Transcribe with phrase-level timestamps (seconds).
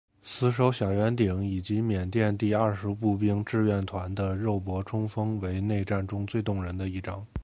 [0.23, 7.23] 死守小圆顶以及缅因第廿步兵志愿团的肉搏冲锋为内战中最动人的一章。